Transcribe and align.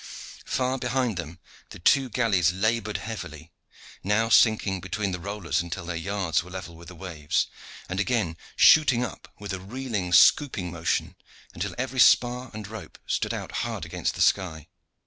Far 0.47 0.79
behind 0.79 1.15
them 1.17 1.37
the 1.69 1.77
two 1.77 2.09
galleys 2.09 2.51
labored 2.51 2.97
heavily, 2.97 3.51
now 4.03 4.29
sinking 4.29 4.81
between 4.81 5.11
the 5.11 5.19
rollers 5.19 5.61
until 5.61 5.85
their 5.85 5.95
yards 5.95 6.41
were 6.41 6.49
level 6.49 6.75
with 6.75 6.87
the 6.87 6.95
waves, 6.95 7.45
and 7.87 7.99
again 7.99 8.35
shooting 8.55 9.03
up 9.05 9.31
with 9.37 9.53
a 9.53 9.59
reeling, 9.59 10.11
scooping 10.11 10.71
motion 10.71 11.17
until 11.53 11.75
every 11.77 11.99
spar 11.99 12.49
and 12.51 12.67
rope 12.67 12.97
stood 13.05 13.31
out 13.31 13.51
hard 13.61 13.85
against 13.85 14.15
the 14.15 14.23
sky. 14.23 14.69